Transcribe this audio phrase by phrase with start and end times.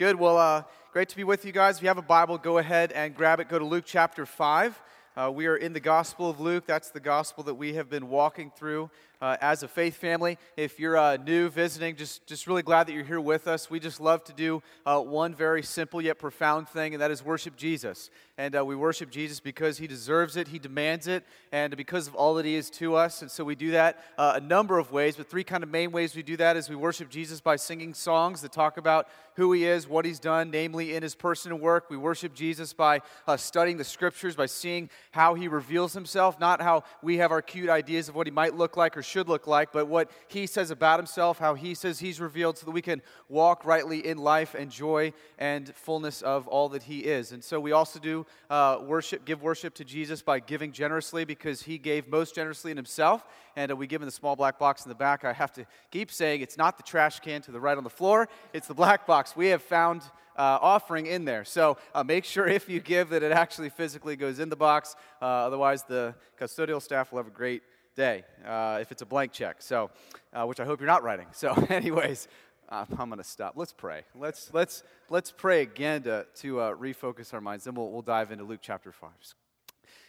[0.00, 0.16] Good.
[0.16, 0.62] Well, uh,
[0.94, 1.76] great to be with you guys.
[1.76, 3.50] If you have a Bible, go ahead and grab it.
[3.50, 4.80] Go to Luke chapter 5.
[5.14, 6.64] Uh, we are in the Gospel of Luke.
[6.66, 8.88] That's the gospel that we have been walking through
[9.20, 10.38] uh, as a faith family.
[10.56, 13.70] If you're uh, new visiting, just, just really glad that you're here with us.
[13.70, 17.24] We just love to do uh, one very simple yet profound thing, and that is
[17.24, 18.10] worship Jesus.
[18.38, 22.14] And uh, we worship Jesus because he deserves it, he demands it, and because of
[22.14, 23.20] all that he is to us.
[23.20, 25.92] And so we do that uh, a number of ways, but three kind of main
[25.92, 29.52] ways we do that is we worship Jesus by singing songs that talk about who
[29.52, 31.90] he is, what he's done, namely in his person and work.
[31.90, 36.60] We worship Jesus by uh, studying the scriptures, by seeing how he reveals himself, not
[36.60, 39.46] how we have our cute ideas of what he might look like or should look
[39.46, 42.82] like, but what he says about himself, how he says he's revealed, so that we
[42.82, 47.32] can walk rightly in life and joy and fullness of all that he is.
[47.32, 51.62] And so we also do uh, worship, give worship to Jesus by giving generously because
[51.62, 53.26] he gave most generously in himself.
[53.56, 55.24] And uh, we give him the small black box in the back.
[55.24, 57.90] I have to keep saying it's not the trash can to the right on the
[57.90, 59.36] floor, it's the black box.
[59.36, 60.02] We have found
[60.36, 61.44] uh, offering in there.
[61.44, 64.96] So uh, make sure if you give that it actually physically goes in the box.
[65.20, 67.62] Uh, otherwise, the custodial staff will have a great
[68.00, 69.56] day uh, if it's a blank check.
[69.60, 69.90] So,
[70.32, 71.26] uh, which I hope you're not writing.
[71.32, 72.28] So, anyways,
[72.68, 73.54] uh, I'm going to stop.
[73.56, 74.02] Let's pray.
[74.14, 77.64] Let's let's let's pray again to to refocus our minds.
[77.64, 79.10] Then we'll we'll dive into Luke chapter five.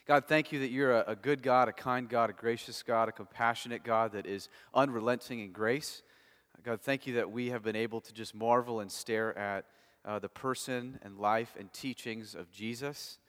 [0.08, 3.10] God, thank you that you're a, a good God, a kind God, a gracious God,
[3.10, 6.02] a compassionate God that is unrelenting in grace.
[6.64, 9.66] God, thank you that we have been able to just marvel and stare at
[10.06, 13.20] uh, the person and life and teachings of Jesus.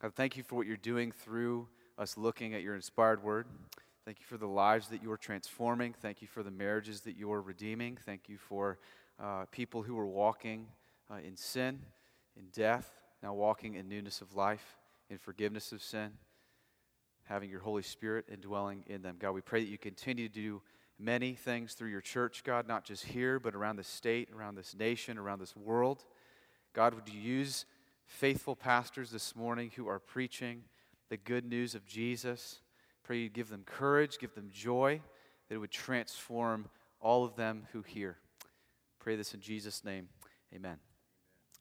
[0.00, 3.46] God, thank you for what you're doing through us looking at your inspired word.
[4.04, 5.92] Thank you for the lives that you are transforming.
[5.92, 7.98] Thank you for the marriages that you are redeeming.
[8.06, 8.78] Thank you for
[9.22, 10.66] uh, people who are walking
[11.10, 11.80] uh, in sin,
[12.36, 12.90] in death,
[13.22, 14.78] now walking in newness of life,
[15.10, 16.12] in forgiveness of sin,
[17.24, 19.16] having your Holy Spirit indwelling in them.
[19.18, 20.62] God, we pray that you continue to do
[20.98, 24.74] many things through your church, God, not just here, but around the state, around this
[24.74, 26.04] nation, around this world.
[26.72, 27.66] God, would you use
[28.06, 30.62] faithful pastors this morning who are preaching
[31.10, 32.60] the good news of Jesus.
[33.10, 35.00] Pray you give them courage, give them joy,
[35.48, 36.68] that it would transform
[37.00, 38.16] all of them who hear.
[39.00, 40.08] Pray this in Jesus' name.
[40.54, 40.76] Amen.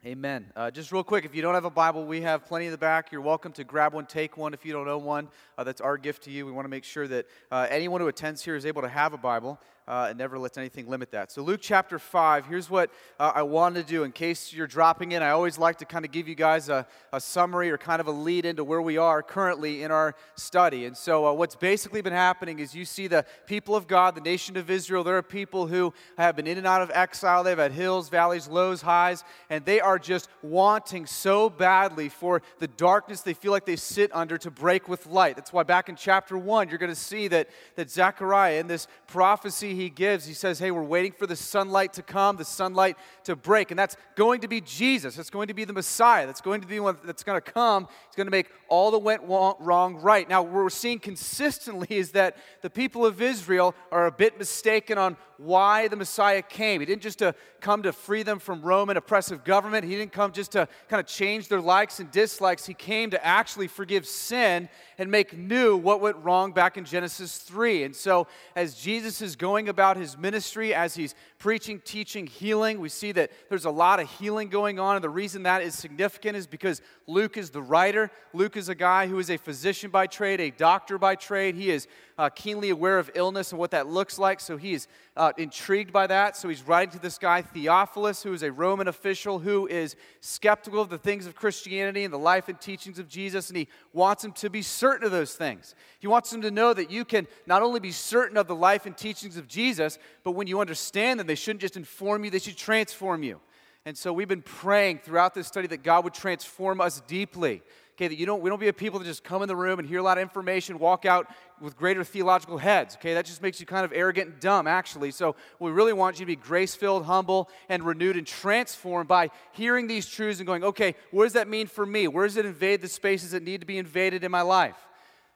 [0.05, 0.45] Amen.
[0.55, 2.77] Uh, just real quick, if you don't have a Bible, we have plenty in the
[2.77, 3.11] back.
[3.11, 5.27] You're welcome to grab one, take one if you don't own one.
[5.57, 6.45] Uh, that's our gift to you.
[6.45, 9.13] We want to make sure that uh, anyone who attends here is able to have
[9.13, 11.31] a Bible uh, and never lets anything limit that.
[11.31, 14.03] So, Luke chapter 5, here's what uh, I wanted to do.
[14.03, 16.85] In case you're dropping in, I always like to kind of give you guys a,
[17.11, 20.85] a summary or kind of a lead into where we are currently in our study.
[20.85, 24.21] And so, uh, what's basically been happening is you see the people of God, the
[24.21, 27.43] nation of Israel, there are people who have been in and out of exile.
[27.43, 32.67] They've had hills, valleys, lows, highs, and they are just wanting so badly for the
[32.67, 35.35] darkness they feel like they sit under to break with light.
[35.35, 38.87] That's why back in chapter 1, you're going to see that, that Zechariah, in this
[39.07, 42.97] prophecy, he gives, he says, Hey, we're waiting for the sunlight to come, the sunlight
[43.23, 43.71] to break.
[43.71, 45.15] And that's going to be Jesus.
[45.15, 46.25] That's going to be the Messiah.
[46.25, 47.87] That's going to be one that's going to come.
[48.07, 50.27] He's going to make all that went wrong right.
[50.27, 54.97] Now, what we're seeing consistently is that the people of Israel are a bit mistaken
[54.97, 56.81] on why the Messiah came.
[56.81, 60.33] He didn't just to come to free them from Roman oppressive government, he didn't come
[60.33, 62.65] just to kind of change their likes and dislikes.
[62.65, 64.67] He came to actually forgive sin
[64.97, 67.83] and make new what went wrong back in Genesis 3.
[67.83, 72.89] And so, as Jesus is going about his ministry, as he's preaching, teaching, healing, we
[72.89, 74.95] see that there's a lot of healing going on.
[74.95, 78.11] And the reason that is significant is because Luke is the writer.
[78.33, 81.55] Luke is a guy who is a physician by trade, a doctor by trade.
[81.55, 84.41] He is uh, keenly aware of illness and what that looks like.
[84.41, 86.37] So he is uh, intrigued by that.
[86.37, 90.81] So he's writing to this guy, Theophilus, who is a Roman official who is skeptical
[90.81, 93.49] of the things of Christianity and the life and teachings of Jesus.
[93.49, 95.75] And he wants him to be certain of those things.
[95.99, 98.85] He wants him to know that you can not only be certain of the life
[98.85, 102.39] and teachings of Jesus, but when you understand them, they shouldn't just inform you, they
[102.39, 103.41] should transform you.
[103.85, 107.61] And so we've been praying throughout this study that God would transform us deeply.
[107.99, 109.77] Okay, that you don't, we don't be a people that just come in the room
[109.77, 111.27] and hear a lot of information, walk out
[111.59, 112.95] with greater theological heads.
[112.95, 115.11] Okay, that just makes you kind of arrogant and dumb, actually.
[115.11, 119.31] So we really want you to be grace filled, humble, and renewed and transformed by
[119.51, 122.07] hearing these truths and going, okay, what does that mean for me?
[122.07, 124.77] Where does it invade the spaces that need to be invaded in my life?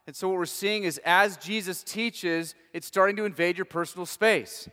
[0.07, 4.06] And so what we're seeing is as Jesus teaches, it's starting to invade your personal
[4.06, 4.69] space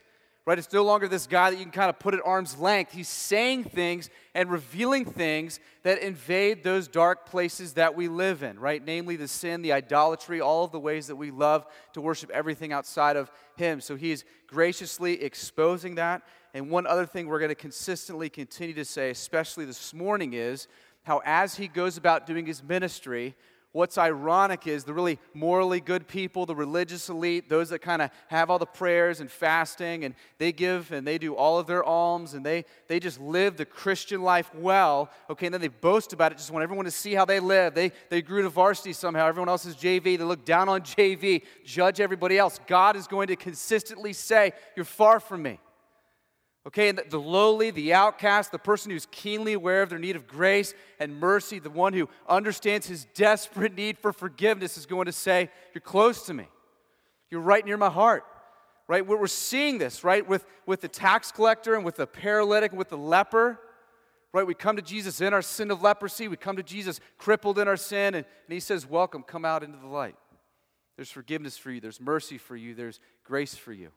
[0.50, 0.58] right?
[0.58, 2.90] It's no longer this guy that you can kind of put at arm's length.
[2.90, 8.58] He's saying things and revealing things that invade those dark places that we live in,
[8.58, 8.84] right?
[8.84, 12.72] Namely, the sin, the idolatry, all of the ways that we love to worship everything
[12.72, 13.80] outside of Him.
[13.80, 16.22] So He is graciously exposing that.
[16.52, 20.66] And one other thing we're going to consistently continue to say, especially this morning, is
[21.04, 23.36] how as He goes about doing His ministry,
[23.72, 28.10] What's ironic is the really morally good people, the religious elite, those that kind of
[28.26, 31.84] have all the prayers and fasting, and they give and they do all of their
[31.84, 36.12] alms, and they, they just live the Christian life well, okay, and then they boast
[36.12, 37.74] about it, just want everyone to see how they live.
[37.74, 39.28] They, they grew to varsity somehow.
[39.28, 40.02] Everyone else is JV.
[40.02, 42.58] They look down on JV, judge everybody else.
[42.66, 45.60] God is going to consistently say, You're far from me.
[46.66, 50.26] Okay, and the, lowly, the outcast, the person who's keenly aware of their need of
[50.26, 55.12] grace and mercy, the one who understands his desperate need for forgiveness is going to
[55.12, 56.48] say, You're close to me.
[57.30, 58.24] You're right near my heart.
[58.88, 59.06] Right?
[59.06, 60.28] We're seeing this, right?
[60.28, 63.60] With, with the tax collector and with the paralytic and with the leper.
[64.32, 64.46] Right?
[64.46, 66.28] We come to Jesus in our sin of leprosy.
[66.28, 68.14] We come to Jesus crippled in our sin.
[68.16, 70.16] And, and he says, Welcome, come out into the light.
[70.96, 73.90] There's forgiveness for you, there's mercy for you, there's grace for you.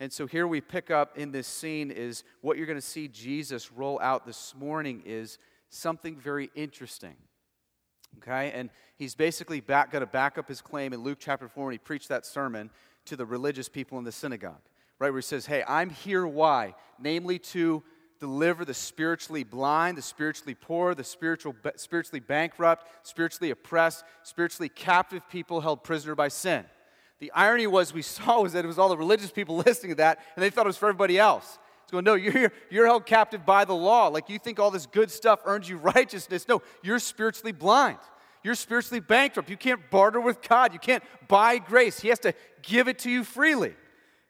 [0.00, 3.06] And so here we pick up in this scene is what you're going to see
[3.06, 5.38] Jesus roll out this morning is
[5.68, 7.16] something very interesting.
[8.16, 8.50] Okay?
[8.52, 11.72] And he's basically back, going to back up his claim in Luke chapter 4 when
[11.72, 12.70] he preached that sermon
[13.04, 14.62] to the religious people in the synagogue.
[14.98, 15.10] Right?
[15.10, 16.74] Where he says, Hey, I'm here why?
[16.98, 17.82] Namely to
[18.20, 25.28] deliver the spiritually blind, the spiritually poor, the spiritual, spiritually bankrupt, spiritually oppressed, spiritually captive
[25.28, 26.64] people held prisoner by sin.
[27.20, 29.96] The irony was we saw was that it was all the religious people listening to
[29.96, 31.58] that, and they thought it was for everybody else.
[31.84, 34.08] It's going, no, you're, you're held captive by the law.
[34.08, 36.48] Like you think all this good stuff earns you righteousness.
[36.48, 37.98] No, you're spiritually blind.
[38.42, 39.50] You're spiritually bankrupt.
[39.50, 40.72] You can't barter with God.
[40.72, 42.00] You can't buy grace.
[42.00, 42.32] He has to
[42.62, 43.74] give it to you freely.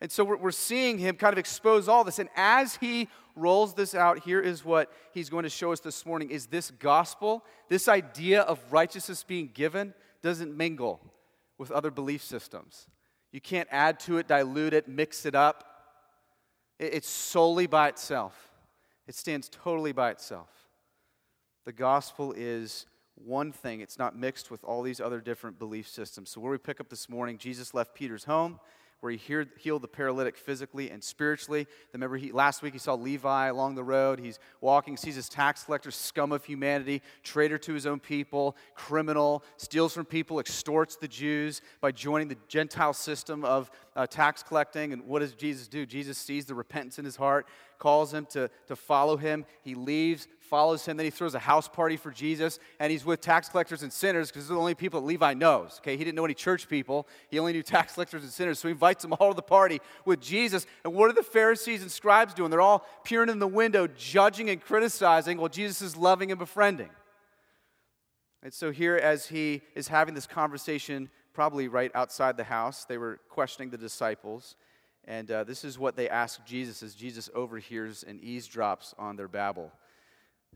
[0.00, 2.18] And so we're, we're seeing him kind of expose all this.
[2.18, 6.04] And as he rolls this out, here is what he's going to show us this
[6.04, 11.00] morning is this gospel, this idea of righteousness being given, doesn't mingle
[11.60, 12.86] with other belief systems.
[13.32, 15.62] You can't add to it, dilute it, mix it up.
[16.78, 18.50] It's solely by itself,
[19.06, 20.48] it stands totally by itself.
[21.66, 26.30] The gospel is one thing, it's not mixed with all these other different belief systems.
[26.30, 28.58] So, where we pick up this morning, Jesus left Peter's home
[29.00, 31.66] where he healed the paralytic physically and spiritually.
[31.92, 34.20] Remember, he, last week he saw Levi along the road.
[34.20, 39.42] He's walking, sees his tax collector, scum of humanity, traitor to his own people, criminal,
[39.56, 44.92] steals from people, extorts the Jews by joining the Gentile system of uh, tax collecting.
[44.92, 45.86] And what does Jesus do?
[45.86, 47.46] Jesus sees the repentance in his heart,
[47.78, 49.46] calls him to, to follow him.
[49.62, 50.96] He leaves, follows him.
[50.96, 54.30] Then he throws a house party for Jesus, and he's with tax collectors and sinners
[54.30, 55.76] because they're the only people that Levi knows.
[55.78, 57.06] Okay, he didn't know any church people.
[57.30, 58.58] He only knew tax collectors and sinners.
[58.58, 60.66] So he invites them all to the party with Jesus.
[60.84, 62.50] And what are the Pharisees and scribes doing?
[62.50, 66.90] They're all peering in the window, judging and criticizing while Jesus is loving and befriending.
[68.42, 72.98] And so here, as he is having this conversation, probably right outside the house, they
[72.98, 74.56] were questioning the disciples.
[75.04, 79.28] And uh, this is what they ask Jesus as Jesus overhears and eavesdrops on their
[79.28, 79.72] babble.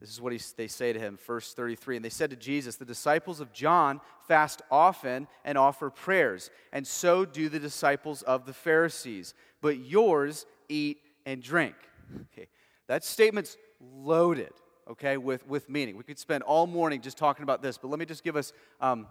[0.01, 1.97] This is what he, they say to him, verse 33.
[1.97, 6.87] And they said to Jesus, The disciples of John fast often and offer prayers, and
[6.87, 9.35] so do the disciples of the Pharisees.
[9.61, 11.75] But yours eat and drink.
[12.33, 12.49] Okay,
[12.87, 14.53] that statement's loaded,
[14.91, 15.97] okay, with, with meaning.
[15.97, 18.53] We could spend all morning just talking about this, but let me just give us
[18.79, 19.07] um,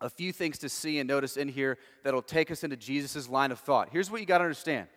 [0.00, 3.52] a few things to see and notice in here that'll take us into Jesus' line
[3.52, 3.90] of thought.
[3.92, 4.88] Here's what you got to understand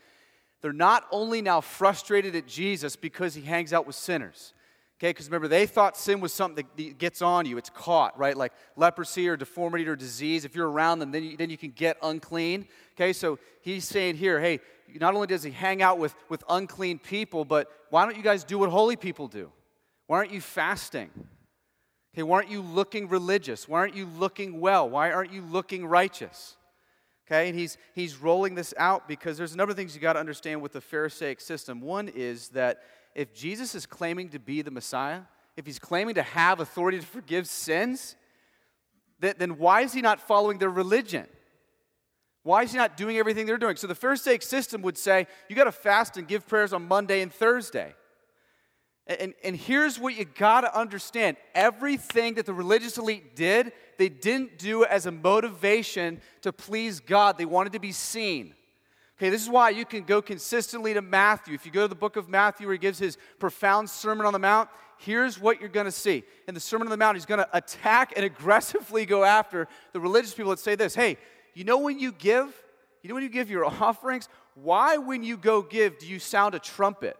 [0.61, 4.53] they're not only now frustrated at Jesus because he hangs out with sinners.
[4.97, 7.57] Okay, because remember, they thought sin was something that gets on you.
[7.57, 8.35] It's caught, right?
[8.35, 10.45] Like leprosy or deformity or disease.
[10.45, 12.67] If you're around them, then you, then you can get unclean.
[12.95, 14.61] Okay, so he's saying here, hey,
[15.01, 18.45] not only does he hang out with, with unclean people, but why don't you guys
[18.45, 19.51] do what holy people do?
[20.07, 21.09] Why aren't you fasting?
[22.13, 23.67] Okay, why aren't you looking religious?
[23.67, 24.89] Why aren't you looking well?
[24.89, 26.55] Why aren't you looking righteous?
[27.27, 30.13] Okay, and he's, he's rolling this out because there's a number of things you got
[30.13, 31.81] to understand with the Pharisaic system.
[31.81, 32.83] One is that
[33.15, 35.21] if Jesus is claiming to be the Messiah,
[35.55, 38.15] if he's claiming to have authority to forgive sins,
[39.19, 41.25] then why is he not following their religion?
[42.43, 43.77] Why is he not doing everything they're doing?
[43.77, 47.21] So the Pharisaic system would say, you got to fast and give prayers on Monday
[47.21, 47.95] and Thursday.
[49.07, 54.09] And, and here's what you got to understand everything that the religious elite did, they
[54.09, 57.37] didn't do as a motivation to please God.
[57.37, 58.55] They wanted to be seen.
[59.17, 61.53] Okay, this is why you can go consistently to Matthew.
[61.53, 64.33] If you go to the book of Matthew where he gives his profound Sermon on
[64.33, 66.23] the Mount, here's what you're going to see.
[66.49, 70.01] In the Sermon on the Mount, he's going to attack and aggressively go after the
[70.01, 71.17] religious people that say this Hey,
[71.53, 72.53] you know when you give?
[73.01, 74.27] You know when you give your offerings?
[74.53, 77.17] Why, when you go give, do you sound a trumpet?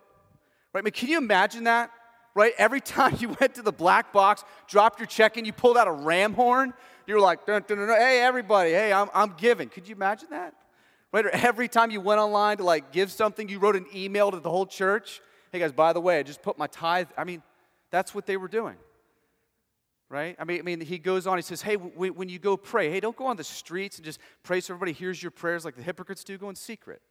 [0.74, 0.82] Right?
[0.82, 1.92] I mean, can you imagine that?
[2.34, 2.52] Right?
[2.58, 5.88] Every time you went to the black box, dropped your check in, you pulled out
[5.88, 6.74] a ram horn,
[7.08, 9.70] you were like, dun, dun, dun, hey, everybody, hey, I'm, I'm giving.
[9.70, 10.56] Could you imagine that?
[11.15, 14.50] Every time you went online to like give something, you wrote an email to the
[14.50, 15.22] whole church.
[15.51, 17.07] Hey guys, by the way, I just put my tithe.
[17.17, 17.41] I mean,
[17.89, 18.75] that's what they were doing.
[20.10, 20.36] right?
[20.39, 22.89] I mean, I mean, he goes on, he says, hey, w- when you go pray,
[22.89, 25.75] hey, don't go on the streets and just pray so everybody hears your prayers like
[25.75, 27.01] the hypocrites do, go in secret.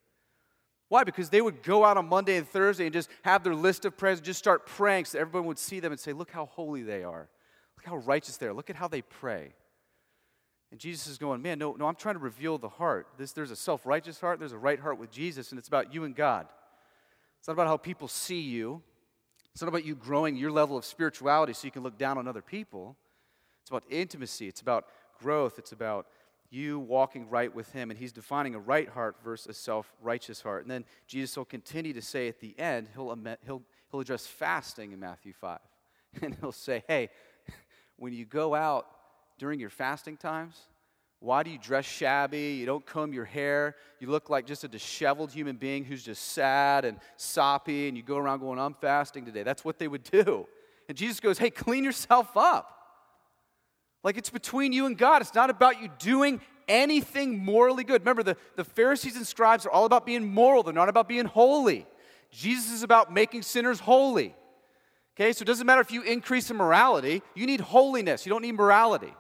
[0.88, 1.02] Why?
[1.02, 3.96] Because they would go out on Monday and Thursday and just have their list of
[3.96, 6.82] prayers and just start praying so everyone would see them and say, look how holy
[6.82, 7.28] they are.
[7.76, 8.52] Look how righteous they are.
[8.52, 9.54] Look at how they pray.
[10.74, 13.06] And Jesus is going, man, no, no, I'm trying to reveal the heart.
[13.16, 15.94] This, there's a self righteous heart, there's a right heart with Jesus, and it's about
[15.94, 16.48] you and God.
[17.38, 18.82] It's not about how people see you,
[19.52, 22.26] it's not about you growing your level of spirituality so you can look down on
[22.26, 22.96] other people.
[23.60, 24.86] It's about intimacy, it's about
[25.20, 26.08] growth, it's about
[26.50, 27.92] you walking right with Him.
[27.92, 30.62] And He's defining a right heart versus a self righteous heart.
[30.62, 33.16] And then Jesus will continue to say at the end, he'll,
[33.46, 33.62] he'll,
[33.92, 35.60] he'll address fasting in Matthew 5.
[36.22, 37.10] And he'll say, hey,
[37.96, 38.88] when you go out
[39.38, 40.56] during your fasting times,
[41.20, 42.56] why do you dress shabby?
[42.58, 43.76] You don't comb your hair.
[43.98, 48.02] You look like just a disheveled human being who's just sad and soppy, and you
[48.02, 49.42] go around going, I'm fasting today.
[49.42, 50.46] That's what they would do.
[50.86, 52.70] And Jesus goes, Hey, clean yourself up.
[54.02, 55.22] Like it's between you and God.
[55.22, 58.02] It's not about you doing anything morally good.
[58.02, 61.24] Remember, the, the Pharisees and scribes are all about being moral, they're not about being
[61.24, 61.86] holy.
[62.30, 64.34] Jesus is about making sinners holy.
[65.16, 68.42] Okay, so it doesn't matter if you increase in morality, you need holiness, you don't
[68.42, 69.14] need morality.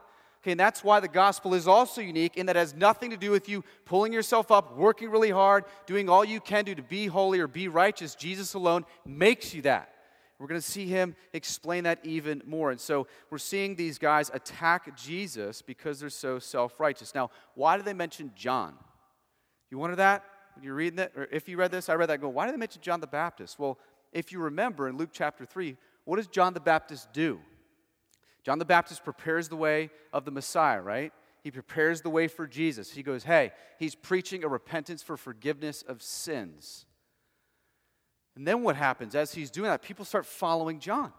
[0.44, 3.16] Okay, and that's why the gospel is also unique in that it has nothing to
[3.16, 6.82] do with you pulling yourself up, working really hard, doing all you can do to
[6.82, 8.14] be holy or be righteous.
[8.14, 9.88] Jesus alone makes you that.
[10.38, 12.70] We're going to see him explain that even more.
[12.70, 17.14] And so we're seeing these guys attack Jesus because they're so self righteous.
[17.14, 18.74] Now, why do they mention John?
[19.70, 21.12] You wonder that when you're reading it?
[21.16, 23.06] Or if you read this, I read that go, why do they mention John the
[23.06, 23.58] Baptist?
[23.58, 23.78] Well,
[24.12, 25.74] if you remember in Luke chapter 3,
[26.04, 27.40] what does John the Baptist do?
[28.44, 31.12] John the Baptist prepares the way of the Messiah, right?
[31.42, 32.90] He prepares the way for Jesus.
[32.90, 36.86] He goes, hey, he's preaching a repentance for forgiveness of sins.
[38.36, 39.14] And then what happens?
[39.14, 41.12] As he's doing that, people start following John.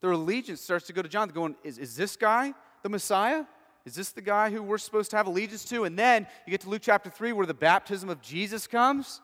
[0.00, 1.28] Their allegiance starts to go to John.
[1.28, 3.44] They're going, is, is this guy the Messiah?
[3.84, 5.84] Is this the guy who we're supposed to have allegiance to?
[5.84, 9.20] And then you get to Luke chapter 3 where the baptism of Jesus comes.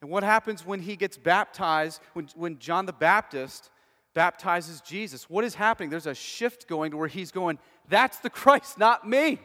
[0.00, 3.70] And what happens when he gets baptized, when, when John the Baptist
[4.14, 5.28] baptizes Jesus.
[5.28, 5.90] What is happening?
[5.90, 9.38] There's a shift going to where he's going, That's the Christ, not me.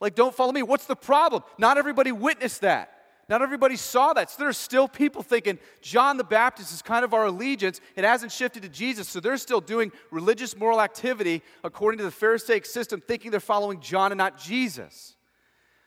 [0.00, 0.62] Like, don't follow me.
[0.62, 1.42] What's the problem?
[1.58, 2.90] Not everybody witnessed that.
[3.28, 4.28] Not everybody saw that.
[4.28, 7.80] So there are still people thinking John the Baptist is kind of our allegiance.
[7.94, 9.08] It hasn't shifted to Jesus.
[9.08, 13.80] So they're still doing religious moral activity according to the Pharisaic system, thinking they're following
[13.80, 15.14] John and not Jesus.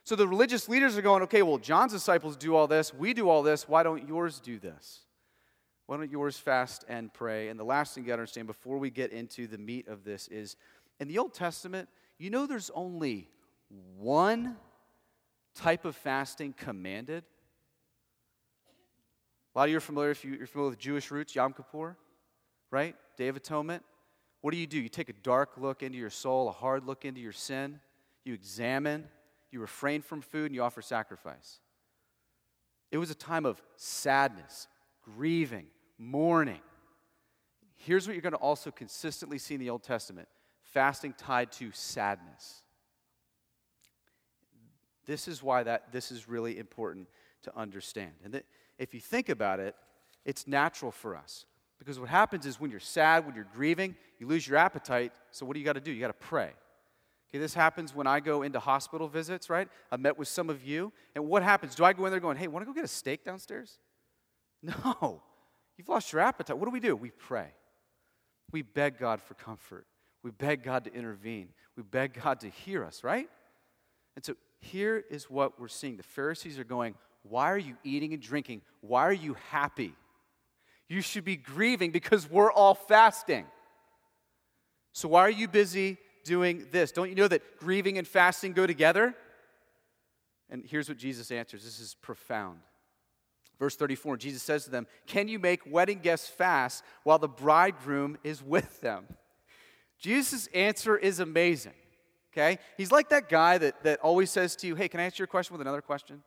[0.06, 2.94] So the religious leaders are going, okay, well, John's disciples do all this.
[2.94, 3.68] We do all this.
[3.68, 5.02] Why don't yours do this?
[5.94, 7.50] Why don't yours fast and pray?
[7.50, 10.04] And the last thing you got to understand before we get into the meat of
[10.04, 10.56] this is
[11.00, 13.30] in the Old Testament, you know there's only
[14.00, 14.58] one
[15.54, 17.24] type of fasting commanded.
[19.54, 21.96] A lot of you are familiar, if you're familiar with Jewish roots, Yom Kippur,
[22.72, 22.96] right?
[23.16, 23.84] Day of Atonement.
[24.42, 24.80] What do you do?
[24.80, 27.80] You take a dark look into your soul, a hard look into your sin.
[28.26, 29.08] You examine,
[29.52, 31.60] you refrain from food, and you offer sacrifice.
[32.92, 34.68] It was a time of sadness,
[35.04, 35.68] grieving,
[36.04, 36.62] mourning.
[37.76, 40.28] Here's what you're going to also consistently see in the Old Testament
[40.62, 42.64] fasting tied to sadness.
[45.06, 47.08] This is why that this is really important
[47.44, 48.12] to understand.
[48.24, 48.46] And that
[48.80, 49.76] if you think about it,
[50.26, 51.46] it's natural for us.
[51.78, 55.12] Because what happens is when you're sad, when you're grieving, you lose your appetite.
[55.32, 55.92] So what do you got to do?
[55.92, 56.52] You got to pray.
[57.30, 59.68] Okay, this happens when I go into hospital visits, right?
[59.92, 60.94] I met with some of you.
[61.16, 61.76] And what happens?
[61.76, 63.78] Do I go in there going, hey, want to go get a steak downstairs?
[64.66, 65.22] No.
[65.78, 66.58] You've lost your appetite.
[66.58, 66.96] What do we do?
[66.96, 67.50] We pray.
[68.52, 69.86] We beg God for comfort.
[70.24, 71.50] We beg God to intervene.
[71.76, 73.28] We beg God to hear us, right?
[74.16, 75.98] And so here is what we're seeing.
[75.98, 78.62] The Pharisees are going, Why are you eating and drinking?
[78.82, 79.96] Why are you happy?
[80.88, 83.46] You should be grieving because we're all fasting.
[84.94, 86.92] So why are you busy doing this?
[86.92, 89.16] Don't you know that grieving and fasting go together?
[90.50, 92.60] And here's what Jesus answers this is profound.
[93.60, 98.18] Verse 34 Jesus says to them, Can you make wedding guests fast while the bridegroom
[98.24, 99.06] is with them?
[100.00, 101.74] Jesus' answer is amazing.
[102.34, 102.58] Okay?
[102.78, 105.28] He's like that guy that, that always says to you, Hey, can I answer your
[105.28, 106.22] question with another question?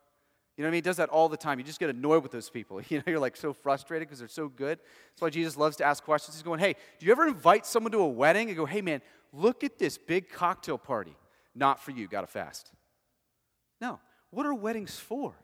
[0.56, 0.78] You know what I mean?
[0.78, 1.58] He does that all the time.
[1.58, 2.80] You just get annoyed with those people.
[2.88, 4.78] You know, you're like so frustrated because they're so good.
[4.78, 6.36] That's why Jesus loves to ask questions.
[6.36, 9.02] He's going, Hey, do you ever invite someone to a wedding and go, Hey, man,
[9.32, 11.16] look at this big cocktail party?
[11.54, 12.70] Not for you, gotta fast.
[13.80, 14.00] No.
[14.30, 15.34] What are weddings for?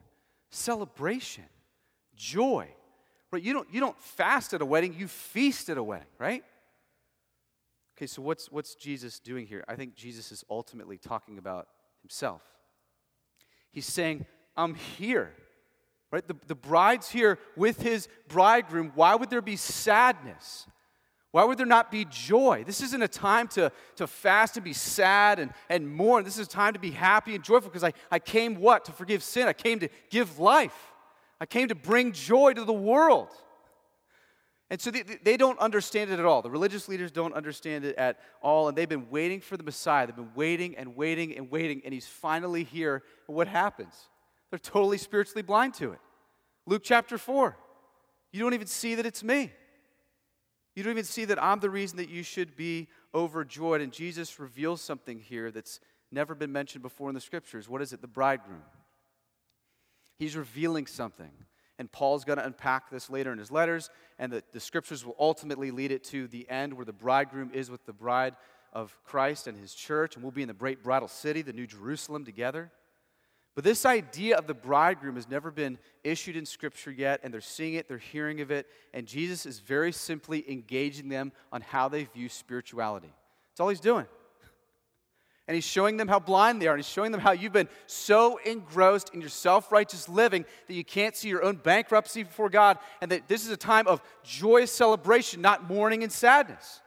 [0.51, 1.45] Celebration
[2.17, 2.69] joy.
[3.31, 3.43] Right?
[3.43, 6.45] You don't, you don't fast at a wedding, you feast at a wedding, right?
[7.97, 9.65] Okay, so what's, what's Jesus doing here?
[9.69, 11.69] I think Jesus is ultimately talking about
[12.03, 12.43] himself.
[13.71, 14.27] He's saying,
[14.57, 15.33] I'm here.
[16.11, 16.27] Right?
[16.27, 18.93] The, the bride's here with his bridegroom.
[18.95, 20.67] Why would there be sadness?
[21.31, 22.65] Why would there not be joy?
[22.67, 26.25] This isn't a time to, to fast and be sad and, and mourn.
[26.25, 28.85] This is a time to be happy and joyful because I, I came what?
[28.85, 29.49] To forgive sin.
[29.49, 30.92] I came to give life.
[31.43, 33.29] I came to bring joy to the world.
[34.71, 36.41] And so they, they don't understand it at all.
[36.41, 38.69] The religious leaders don't understand it at all.
[38.69, 40.07] And they've been waiting for the Messiah.
[40.07, 41.83] They've been waiting and waiting and waiting.
[41.85, 43.03] And he's finally here.
[43.27, 43.93] And what happens?
[44.51, 45.99] They're totally spiritually blind to it.
[46.65, 47.57] Luke chapter 4.
[48.31, 49.51] You don't even see that it's me.
[50.77, 53.81] You don't even see that I'm the reason that you should be overjoyed.
[53.81, 55.81] And Jesus reveals something here that's
[56.13, 57.69] never been mentioned before in the scriptures.
[57.69, 58.01] What is it?
[58.01, 58.63] The bridegroom.
[60.23, 61.33] He's revealing something.
[61.81, 63.91] And Paul's going to unpack this later in his letters.
[64.21, 67.73] And the, the scriptures will ultimately lead it to the end where the bridegroom is
[67.73, 68.37] with the bride
[68.73, 70.15] of Christ and his church.
[70.15, 72.71] And we'll be in the great bridal city, the New Jerusalem, together.
[73.57, 77.41] But this idea of the bridegroom has never been issued in Scripture yet, and they're
[77.41, 81.89] seeing it, they're hearing of it, and Jesus is very simply engaging them on how
[81.89, 83.13] they view spirituality.
[83.51, 84.07] That's all he's doing.
[85.49, 87.69] And he's showing them how blind they are, and he's showing them how you've been
[87.87, 92.49] so engrossed in your self righteous living that you can't see your own bankruptcy before
[92.49, 96.81] God, and that this is a time of joyous celebration, not mourning and sadness.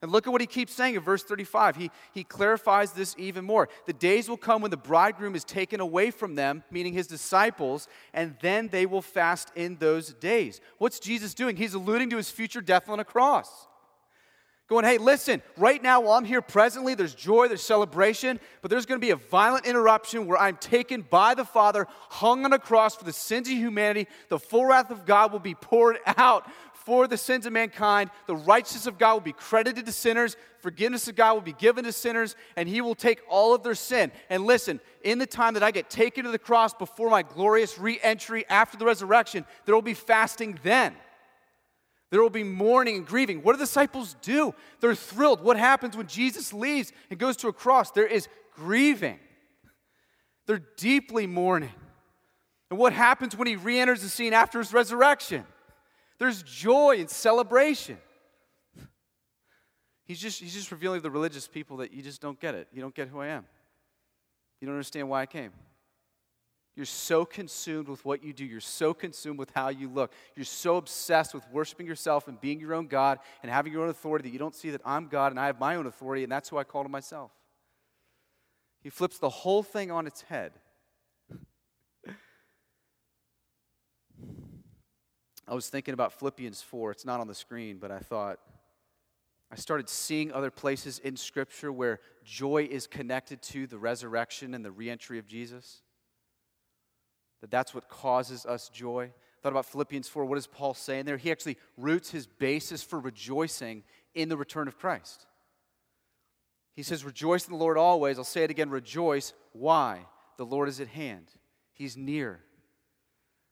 [0.00, 1.74] And look at what he keeps saying in verse 35.
[1.74, 3.68] He, he clarifies this even more.
[3.86, 7.88] The days will come when the bridegroom is taken away from them, meaning his disciples,
[8.14, 10.60] and then they will fast in those days.
[10.78, 11.56] What's Jesus doing?
[11.56, 13.66] He's alluding to his future death on a cross.
[14.68, 18.84] Going, hey, listen, right now while I'm here presently, there's joy, there's celebration, but there's
[18.84, 22.58] going to be a violent interruption where I'm taken by the Father, hung on a
[22.58, 24.08] cross for the sins of humanity.
[24.28, 28.10] The full wrath of God will be poured out for the sins of mankind.
[28.26, 30.36] The righteousness of God will be credited to sinners.
[30.58, 33.74] Forgiveness of God will be given to sinners, and He will take all of their
[33.74, 34.12] sin.
[34.28, 37.78] And listen, in the time that I get taken to the cross before my glorious
[37.78, 40.94] re entry after the resurrection, there will be fasting then.
[42.10, 43.42] There will be mourning and grieving.
[43.42, 44.54] What do the disciples do?
[44.80, 45.42] They're thrilled.
[45.42, 47.90] What happens when Jesus leaves and goes to a cross?
[47.90, 49.18] There is grieving.
[50.46, 51.72] They're deeply mourning.
[52.70, 55.44] And what happens when he re enters the scene after his resurrection?
[56.18, 57.98] There's joy and celebration.
[60.04, 62.68] He's just, he's just revealing to the religious people that you just don't get it.
[62.72, 63.44] You don't get who I am.
[64.60, 65.52] You don't understand why I came.
[66.78, 68.44] You're so consumed with what you do.
[68.44, 70.12] You're so consumed with how you look.
[70.36, 73.88] You're so obsessed with worshiping yourself and being your own God and having your own
[73.88, 76.30] authority that you don't see that I'm God and I have my own authority, and
[76.30, 77.32] that's who I call to myself.
[78.80, 80.52] He flips the whole thing on its head.
[85.48, 86.92] I was thinking about Philippians 4.
[86.92, 88.38] It's not on the screen, but I thought
[89.50, 94.64] I started seeing other places in Scripture where joy is connected to the resurrection and
[94.64, 95.82] the reentry of Jesus.
[97.40, 99.12] That that's what causes us joy.
[99.42, 100.24] Thought about Philippians 4.
[100.24, 101.16] What does Paul say in there?
[101.16, 105.26] He actually roots his basis for rejoicing in the return of Christ.
[106.74, 108.18] He says, Rejoice in the Lord always.
[108.18, 109.32] I'll say it again, rejoice.
[109.52, 110.06] Why?
[110.36, 111.26] The Lord is at hand,
[111.72, 112.40] He's near.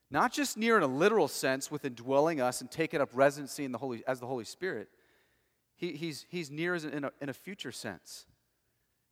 [0.09, 3.73] Not just near in a literal sense with indwelling us and taking up residency in
[3.73, 4.87] the Holy, as the Holy Spirit.
[5.75, 8.25] He, he's, he's near in a, in a future sense.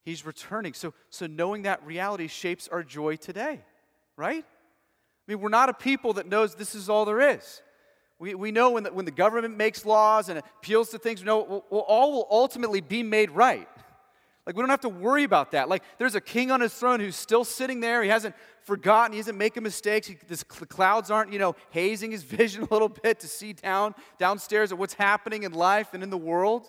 [0.04, 0.74] He's returning.
[0.74, 3.60] So, so knowing that reality shapes our joy today,
[4.16, 4.46] right?
[5.28, 7.62] I mean, we're not a people that knows this is all there is.
[8.20, 11.26] We, we know when the, when the government makes laws and appeals to things, we
[11.26, 13.68] know well, well, all will ultimately be made right.
[14.46, 15.70] Like, we don't have to worry about that.
[15.70, 18.04] Like, there's a king on his throne who's still sitting there.
[18.04, 19.14] He hasn't forgotten.
[19.14, 20.06] He isn't making mistakes.
[20.06, 23.54] He, this, the clouds aren't, you know, hazing his vision a little bit to see
[23.54, 26.68] down downstairs at what's happening in life and in the world.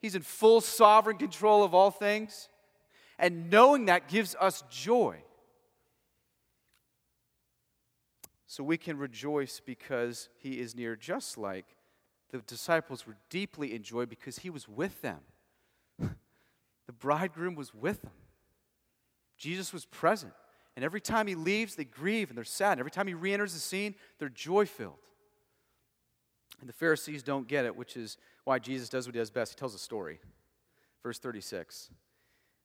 [0.00, 2.48] He's in full sovereign control of all things.
[3.18, 5.22] And knowing that gives us joy.
[8.46, 11.66] So we can rejoice because he is near, just like
[12.30, 15.20] the disciples were deeply in joy because he was with them.
[16.86, 18.12] The bridegroom was with them.
[19.36, 20.32] Jesus was present.
[20.76, 22.72] And every time he leaves, they grieve and they're sad.
[22.72, 25.00] And every time he re enters the scene, they're joy filled.
[26.60, 29.52] And the Pharisees don't get it, which is why Jesus does what he does best.
[29.52, 30.20] He tells a story.
[31.02, 31.90] Verse 36.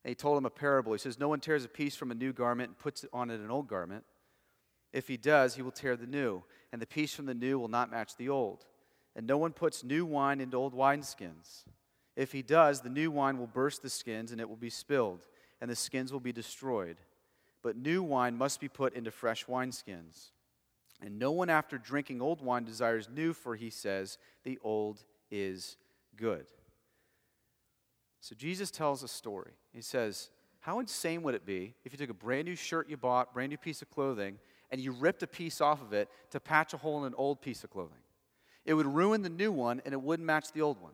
[0.04, 0.92] And he told him a parable.
[0.92, 3.30] He says, No one tears a piece from a new garment and puts it on
[3.30, 4.04] it an old garment.
[4.94, 7.68] If he does, he will tear the new, and the piece from the new will
[7.68, 8.66] not match the old.
[9.16, 11.64] And no one puts new wine into old wineskins.
[12.16, 15.28] If he does, the new wine will burst the skins, and it will be spilled,
[15.62, 16.98] and the skins will be destroyed.
[17.64, 20.32] But new wine must be put into fresh wineskins.
[21.02, 25.78] And no one after drinking old wine desires new, for he says, the old is
[26.16, 26.46] good.
[28.20, 29.52] So Jesus tells a story.
[29.74, 32.98] He says, How insane would it be if you took a brand new shirt you
[32.98, 34.38] bought, brand new piece of clothing,
[34.72, 37.42] and you ripped a piece off of it to patch a hole in an old
[37.42, 37.98] piece of clothing?
[38.66, 40.94] It would ruin the new one, and it wouldn't match the old one.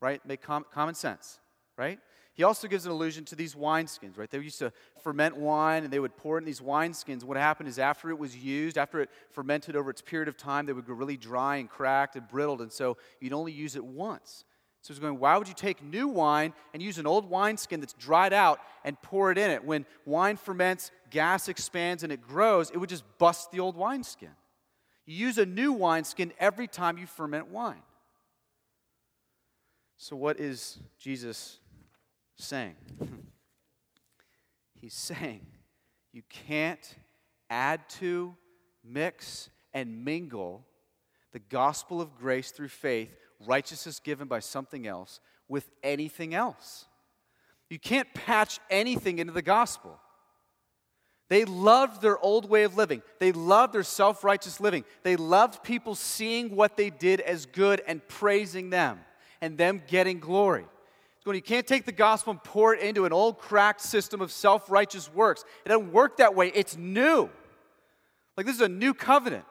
[0.00, 0.24] right?
[0.26, 1.38] Make com- common sense,
[1.76, 1.98] right?
[2.34, 4.30] He also gives an allusion to these wineskins, right?
[4.30, 7.22] They used to ferment wine and they would pour it in these wineskins.
[7.22, 10.64] What happened is after it was used, after it fermented over its period of time,
[10.64, 13.84] they would go really dry and cracked and brittled, and so you'd only use it
[13.84, 14.44] once.
[14.82, 17.92] So he's going, why would you take new wine and use an old wineskin that's
[17.92, 19.64] dried out and pour it in it?
[19.64, 24.30] When wine ferments, gas expands, and it grows, it would just bust the old wineskin.
[25.04, 27.82] You use a new wineskin every time you ferment wine.
[29.98, 31.58] So, what is Jesus
[32.36, 32.76] saying?
[34.80, 35.44] He's saying
[36.12, 36.96] you can't
[37.50, 38.34] add to,
[38.82, 40.64] mix, and mingle
[41.32, 46.86] the gospel of grace through faith righteousness given by something else with anything else.
[47.68, 49.98] You can't patch anything into the gospel.
[51.28, 53.02] They loved their old way of living.
[53.20, 54.84] They loved their self righteous living.
[55.04, 58.98] They loved people seeing what they did as good and praising them
[59.40, 60.66] and them getting glory.
[61.24, 64.32] So you can't take the gospel and pour it into an old cracked system of
[64.32, 66.48] self righteous works, it doesn't work that way.
[66.48, 67.30] It's new.
[68.36, 69.44] Like this is a new covenant.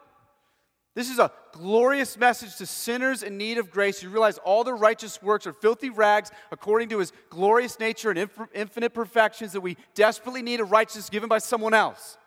[0.95, 4.01] This is a glorious message to sinners in need of grace.
[4.01, 8.29] You realize all their righteous works are filthy rags according to his glorious nature and
[8.53, 12.17] infinite perfections that we desperately need a righteousness given by someone else.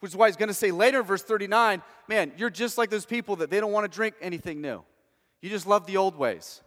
[0.00, 2.90] Which is why he's going to say later in verse 39 man, you're just like
[2.90, 4.82] those people that they don't want to drink anything new.
[5.40, 6.60] You just love the old ways.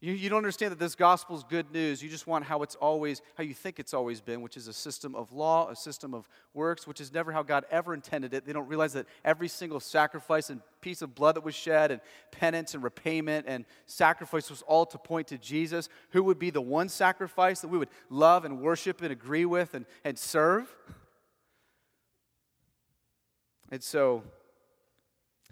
[0.00, 2.00] You, you don't understand that this gospel is good news.
[2.00, 4.72] You just want how it's always, how you think it's always been, which is a
[4.72, 8.46] system of law, a system of works, which is never how God ever intended it.
[8.46, 12.00] They don't realize that every single sacrifice and piece of blood that was shed, and
[12.30, 16.60] penance and repayment and sacrifice was all to point to Jesus, who would be the
[16.60, 20.72] one sacrifice that we would love and worship and agree with and, and serve.
[23.72, 24.22] And so,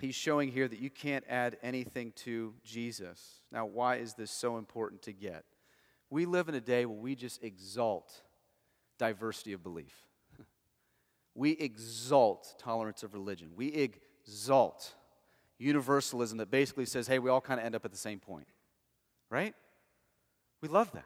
[0.01, 3.43] he's showing here that you can't add anything to Jesus.
[3.51, 5.45] Now, why is this so important to get?
[6.11, 8.23] We live in a day where we just exalt
[8.99, 9.95] diversity of belief.
[11.35, 13.51] We exalt tolerance of religion.
[13.55, 14.95] We exalt
[15.59, 18.49] universalism that basically says, hey, we all kind of end up at the same point.
[19.29, 19.55] Right?
[20.63, 21.05] We love that.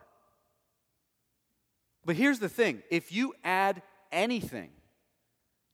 [2.05, 4.69] But here's the thing if you add anything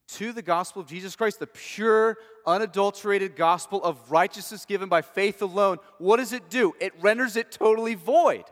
[0.08, 5.42] to the gospel of Jesus Christ, the pure, unadulterated gospel of righteousness given by faith
[5.42, 6.74] alone, what does it do?
[6.80, 8.46] It renders it totally void.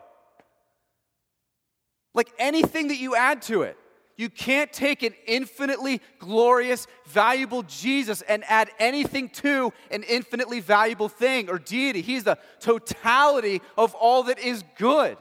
[2.14, 3.76] Like anything that you add to it.
[4.18, 11.10] You can't take an infinitely glorious, valuable Jesus and add anything to an infinitely valuable
[11.10, 12.00] thing or deity.
[12.00, 15.18] He's the totality of all that is good,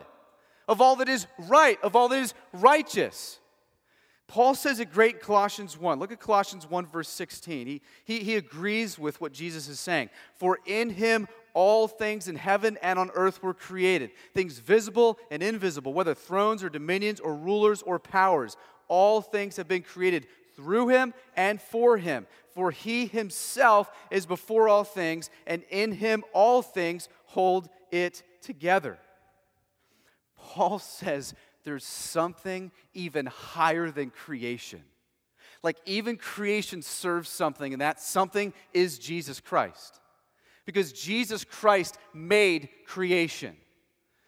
[0.70, 3.40] of all that is right, of all that is righteous.
[4.28, 6.00] Paul says it great Colossians 1.
[6.00, 7.68] Look at Colossians 1, verse 16.
[7.68, 10.10] He, he, he agrees with what Jesus is saying.
[10.36, 15.44] For in him all things in heaven and on earth were created, things visible and
[15.44, 18.58] invisible, whether thrones or dominions or rulers or powers.
[18.88, 22.26] All things have been created through him and for him.
[22.56, 28.98] For he himself is before all things, and in him all things hold it together.
[30.38, 31.34] Paul says
[31.66, 34.84] there's something even higher than creation.
[35.64, 40.00] Like even creation serves something, and that something is Jesus Christ.
[40.66, 43.56] Because Jesus Christ made creation.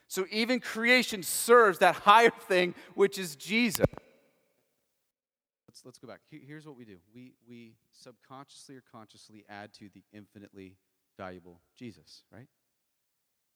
[0.08, 3.86] So even creation serves that higher thing, which is Jesus.
[5.68, 6.22] Let's, let's go back.
[6.30, 10.78] Here's what we do we, we subconsciously or consciously add to the infinitely
[11.18, 12.48] valuable Jesus, right?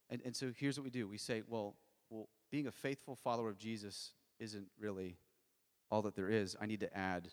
[0.09, 1.75] And, and so here's what we do we say, well,
[2.51, 5.17] being a faithful follower of Jesus isn't really
[5.89, 6.55] all that there is.
[6.61, 7.29] I need to add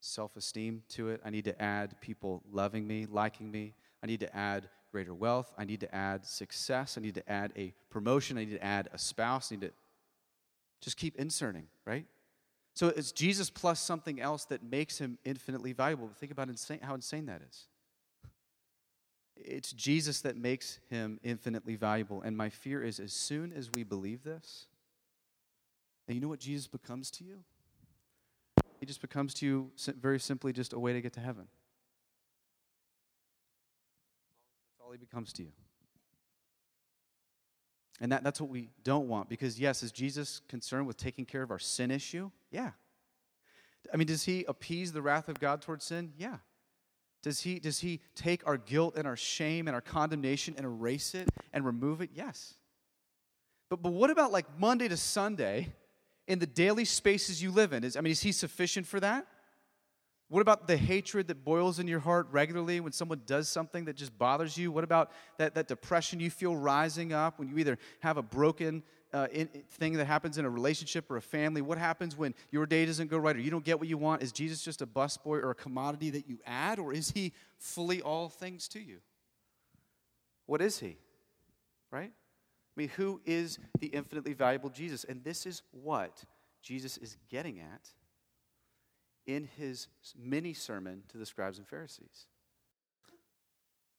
[0.00, 1.20] self esteem to it.
[1.24, 3.74] I need to add people loving me, liking me.
[4.02, 5.52] I need to add greater wealth.
[5.56, 6.96] I need to add success.
[6.98, 8.38] I need to add a promotion.
[8.38, 9.50] I need to add a spouse.
[9.50, 9.72] I need to
[10.80, 12.04] just keep inserting, right?
[12.74, 16.10] So it's Jesus plus something else that makes him infinitely valuable.
[16.18, 17.66] Think about insane, how insane that is.
[19.44, 22.22] It's Jesus that makes him infinitely valuable.
[22.22, 24.66] And my fear is as soon as we believe this,
[26.06, 27.38] and you know what Jesus becomes to you?
[28.80, 31.46] He just becomes to you very simply just a way to get to heaven.
[34.66, 35.52] That's all he becomes to you.
[38.00, 41.42] And that, that's what we don't want because, yes, is Jesus concerned with taking care
[41.42, 42.32] of our sin issue?
[42.50, 42.70] Yeah.
[43.94, 46.12] I mean, does he appease the wrath of God towards sin?
[46.18, 46.38] Yeah.
[47.22, 51.14] Does he, does he take our guilt and our shame and our condemnation and erase
[51.14, 52.10] it and remove it?
[52.14, 52.54] Yes.
[53.70, 55.72] But, but what about like Monday to Sunday
[56.26, 57.84] in the daily spaces you live in?
[57.84, 59.26] Is, I mean, is he sufficient for that?
[60.28, 63.96] What about the hatred that boils in your heart regularly when someone does something that
[63.96, 64.72] just bothers you?
[64.72, 68.82] What about that, that depression you feel rising up when you either have a broken
[69.12, 71.60] uh, in, thing that happens in a relationship or a family?
[71.60, 74.22] What happens when your day doesn't go right or you don't get what you want?
[74.22, 78.02] Is Jesus just a busboy or a commodity that you add, or is he fully
[78.02, 78.98] all things to you?
[80.46, 80.96] What is he?
[81.90, 82.12] Right?
[82.12, 85.04] I mean, who is the infinitely valuable Jesus?
[85.04, 86.24] And this is what
[86.62, 87.90] Jesus is getting at
[89.26, 92.26] in his mini sermon to the scribes and Pharisees.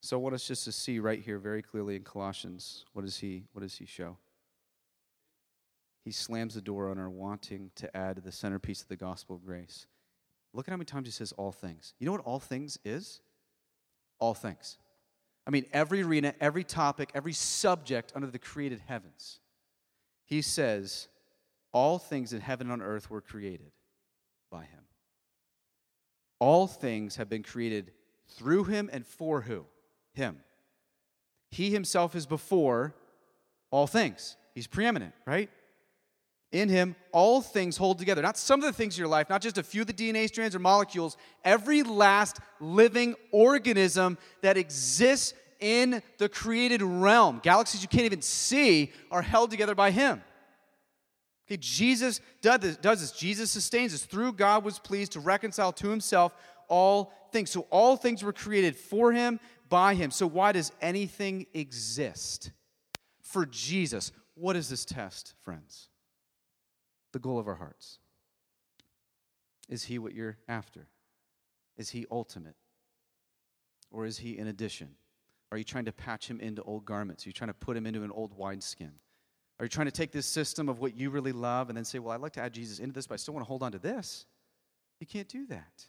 [0.01, 3.17] So I want us just to see right here very clearly in Colossians, what does
[3.17, 4.17] he, what does he show?
[6.03, 9.35] He slams the door on our wanting to add to the centerpiece of the gospel
[9.35, 9.87] of grace.
[10.53, 11.93] Look at how many times he says all things.
[11.99, 13.21] You know what all things is?
[14.19, 14.77] All things.
[15.47, 19.39] I mean, every arena, every topic, every subject under the created heavens.
[20.25, 21.07] He says,
[21.73, 23.71] all things in heaven and on earth were created
[24.51, 24.83] by him.
[26.39, 27.91] All things have been created
[28.27, 29.65] through him and for who?
[30.13, 30.37] Him.
[31.49, 32.93] He himself is before
[33.71, 34.37] all things.
[34.53, 35.49] He's preeminent, right?
[36.53, 38.21] In him, all things hold together.
[38.21, 40.27] Not some of the things in your life, not just a few of the DNA
[40.27, 41.17] strands or molecules.
[41.43, 48.91] Every last living organism that exists in the created realm, galaxies you can't even see,
[49.09, 50.21] are held together by him.
[51.47, 53.11] Okay, Jesus does this, does this.
[53.11, 54.05] Jesus sustains us.
[54.05, 56.35] Through God was pleased to reconcile to himself
[56.67, 57.49] all things.
[57.49, 59.39] So all things were created for him,
[59.69, 60.11] by him.
[60.11, 62.51] So why does anything exist?
[63.23, 64.11] For Jesus.
[64.35, 65.89] What is this test, friends?
[67.13, 67.99] The goal of our hearts.
[69.69, 70.87] Is he what you're after?
[71.77, 72.55] Is he ultimate?
[73.91, 74.89] Or is he in addition?
[75.51, 77.25] Are you trying to patch him into old garments?
[77.25, 78.91] Are you trying to put him into an old wineskin?
[79.59, 81.99] Are you trying to take this system of what you really love and then say,
[81.99, 83.71] well, I'd like to add Jesus into this, but I still want to hold on
[83.71, 84.25] to this?
[84.99, 85.85] You can't do that.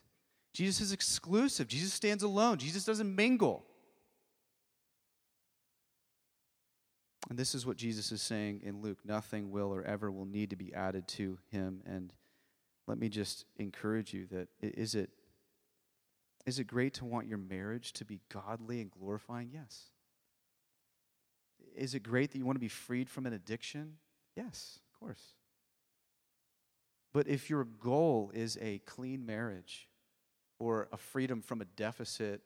[0.53, 1.67] Jesus is exclusive.
[1.67, 2.59] Jesus stands alone.
[2.59, 3.65] Jesus doesn't mingle.
[7.29, 10.51] And this is what Jesus is saying in Luke nothing will or ever will need
[10.51, 11.81] to be added to him.
[11.85, 12.13] And
[12.87, 15.09] let me just encourage you that is it,
[16.45, 19.49] is it great to want your marriage to be godly and glorifying?
[19.51, 19.89] Yes.
[21.75, 23.97] Is it great that you want to be freed from an addiction?
[24.35, 25.33] Yes, of course.
[27.11, 29.87] But if your goal is a clean marriage
[30.59, 32.41] or a freedom from a deficit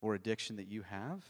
[0.00, 1.24] or addiction that you have,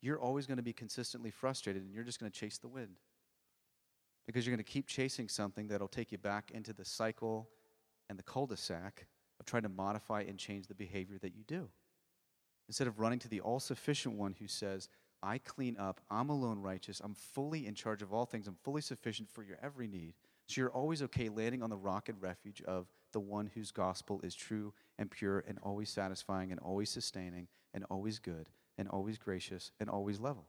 [0.00, 2.96] you're always going to be consistently frustrated and you're just going to chase the wind.
[4.26, 7.48] Because you're going to keep chasing something that'll take you back into the cycle
[8.08, 9.06] and the cul de sac
[9.38, 11.68] of trying to modify and change the behavior that you do.
[12.68, 14.88] Instead of running to the all sufficient one who says,
[15.22, 18.80] I clean up, I'm alone righteous, I'm fully in charge of all things, I'm fully
[18.80, 20.14] sufficient for your every need.
[20.46, 24.20] So you're always okay landing on the rock and refuge of the one whose gospel
[24.22, 28.48] is true and pure and always satisfying and always sustaining and always good
[28.80, 30.46] and always gracious and always level.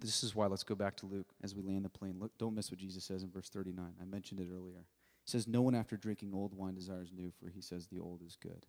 [0.00, 2.16] This is why let's go back to Luke as we land the plane.
[2.18, 3.94] Look, don't miss what Jesus says in verse 39.
[4.00, 4.84] I mentioned it earlier.
[5.24, 8.22] He says, No one after drinking old wine desires new, for he says the old
[8.26, 8.66] is good.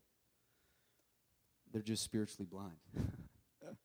[1.72, 2.78] They're just spiritually blind.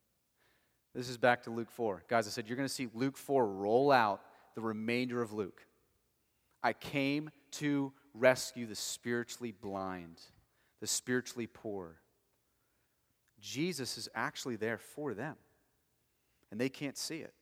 [0.94, 2.04] this is back to Luke 4.
[2.08, 4.20] Guys, I said you're going to see Luke 4 roll out
[4.54, 5.62] the remainder of Luke.
[6.62, 10.20] I came to rescue the spiritually blind,
[10.82, 12.02] the spiritually poor.
[13.40, 15.36] Jesus is actually there for them,
[16.50, 17.34] and they can't see it.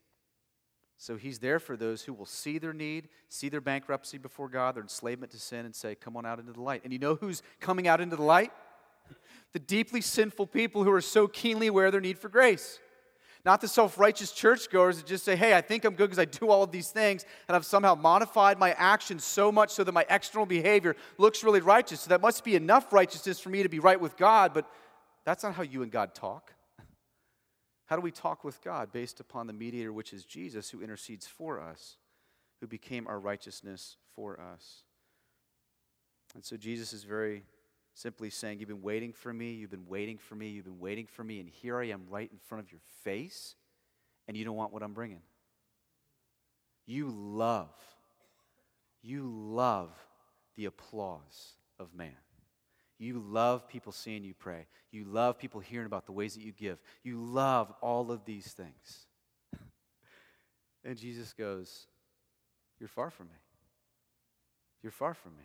[0.99, 4.77] So he's there for those who will see their need, see their bankruptcy before God,
[4.77, 6.83] their enslavement to sin, and say, Come on out into the light.
[6.85, 8.53] And you know who's coming out into the light?
[9.53, 12.79] The deeply sinful people who are so keenly aware of their need for grace.
[13.43, 16.27] Not the self righteous churchgoers that just say, Hey, I think I'm good because I
[16.27, 19.93] do all of these things, and I've somehow modified my actions so much so that
[19.93, 22.01] my external behavior looks really righteous.
[22.01, 24.69] So that must be enough righteousness for me to be right with God, but
[25.27, 26.55] that's not how you and God talk.
[27.87, 28.93] How do we talk with God?
[28.93, 31.97] Based upon the mediator, which is Jesus, who intercedes for us,
[32.61, 34.85] who became our righteousness for us.
[36.35, 37.43] And so Jesus is very
[37.93, 41.07] simply saying, You've been waiting for me, you've been waiting for me, you've been waiting
[41.07, 43.57] for me, and here I am right in front of your face,
[44.29, 45.23] and you don't want what I'm bringing.
[46.87, 47.75] You love,
[49.03, 49.91] you love
[50.55, 52.15] the applause of man.
[52.99, 54.67] You love people seeing you pray.
[54.91, 56.79] You love people hearing about the ways that you give.
[57.03, 59.07] You love all of these things.
[60.85, 61.87] and Jesus goes,
[62.81, 63.37] You're far from me.
[64.83, 65.45] You're far from me.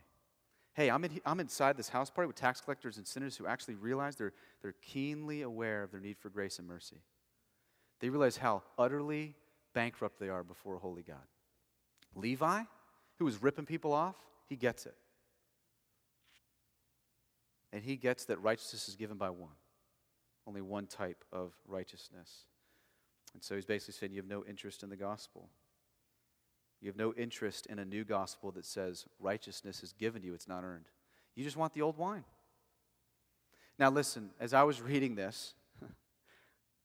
[0.73, 3.75] Hey, I'm, in, I'm inside this house party with tax collectors and sinners who actually
[3.75, 7.01] realize they're, they're keenly aware of their need for grace and mercy.
[7.99, 9.35] They realize how utterly
[9.73, 11.17] bankrupt they are before a holy God.
[12.15, 12.63] Levi,
[13.19, 14.15] who was ripping people off,
[14.47, 14.95] he gets it.
[17.73, 19.55] And he gets that righteousness is given by one,
[20.47, 22.45] only one type of righteousness.
[23.33, 25.49] And so he's basically saying you have no interest in the gospel.
[26.81, 30.33] You have no interest in a new gospel that says righteousness is given to you,
[30.33, 30.85] it's not earned.
[31.35, 32.25] You just want the old wine.
[33.79, 35.53] Now, listen, as I was reading this,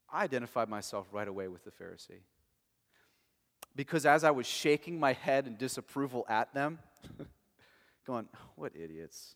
[0.09, 2.21] I identified myself right away with the Pharisee.
[3.75, 6.79] Because as I was shaking my head in disapproval at them,
[8.07, 9.35] going, what idiots.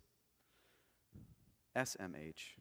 [1.76, 2.56] SMH.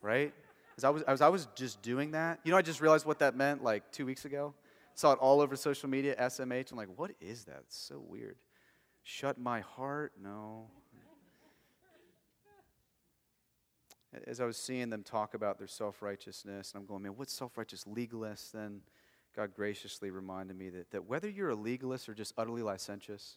[0.00, 0.32] Right?
[0.76, 3.18] As I, was, as I was just doing that, you know, I just realized what
[3.20, 4.54] that meant like two weeks ago.
[4.94, 6.70] Saw it all over social media, SMH.
[6.70, 7.60] I'm like, what is that?
[7.66, 8.36] It's so weird.
[9.02, 10.12] Shut my heart?
[10.22, 10.68] No.
[14.26, 17.32] As I was seeing them talk about their self righteousness, and I'm going, man, what's
[17.32, 18.52] self righteous legalists?
[18.52, 18.80] Then
[19.36, 23.36] God graciously reminded me that, that whether you're a legalist or just utterly licentious,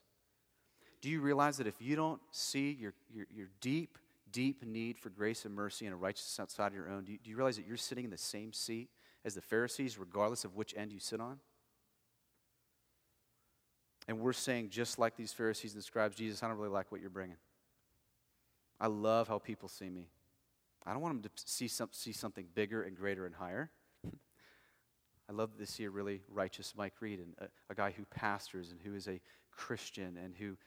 [1.01, 3.97] do you realize that if you don't see your, your, your deep,
[4.31, 7.17] deep need for grace and mercy and a righteousness outside of your own, do you,
[7.23, 8.89] do you realize that you're sitting in the same seat
[9.25, 11.39] as the Pharisees, regardless of which end you sit on?
[14.07, 16.99] And we're saying, just like these Pharisees and scribes, Jesus, I don't really like what
[16.99, 17.37] you're bringing.
[18.79, 20.07] I love how people see me.
[20.85, 23.69] I don't want them to see, some, see something bigger and greater and higher.
[25.29, 28.71] I love to see a really righteous Mike Reed and a, a guy who pastors
[28.71, 30.57] and who is a Christian and who,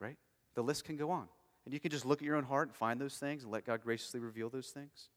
[0.00, 0.16] right?
[0.54, 1.28] The list can go on.
[1.64, 3.64] And you can just look at your own heart and find those things and let
[3.64, 5.08] God graciously reveal those things.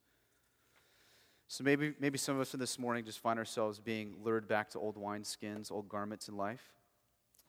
[1.48, 4.70] So maybe, maybe some of us in this morning just find ourselves being lured back
[4.72, 6.74] to old wineskins, old garments in life.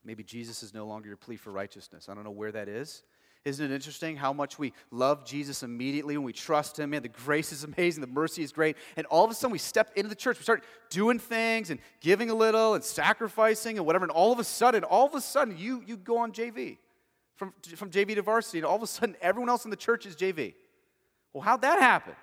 [0.04, 2.08] Maybe Jesus is no longer your plea for righteousness.
[2.08, 3.02] I don't know where that is.
[3.44, 6.90] Isn't it interesting how much we love Jesus immediately when we trust Him?
[6.90, 8.76] Man, the grace is amazing, the mercy is great.
[8.96, 11.78] And all of a sudden, we step into the church, we start doing things and
[12.00, 14.04] giving a little and sacrificing and whatever.
[14.04, 16.78] And all of a sudden, all of a sudden, you, you go on JV
[17.36, 20.06] from, from JV to varsity, and all of a sudden, everyone else in the church
[20.06, 20.54] is JV.
[21.32, 22.14] Well, how'd that happen?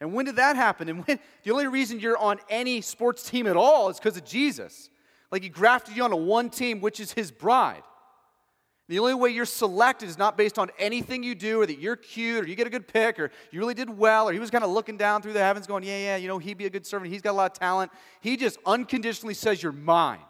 [0.00, 0.88] And when did that happen?
[0.88, 4.24] And when, the only reason you're on any sports team at all is because of
[4.24, 4.90] Jesus.
[5.32, 7.82] Like he grafted you onto one team, which is his bride.
[8.88, 11.96] The only way you're selected is not based on anything you do or that you're
[11.96, 14.50] cute or you get a good pick or you really did well or he was
[14.50, 16.70] kind of looking down through the heavens going, yeah, yeah, you know, he'd be a
[16.70, 17.12] good servant.
[17.12, 17.90] He's got a lot of talent.
[18.20, 20.20] He just unconditionally says, You're mine.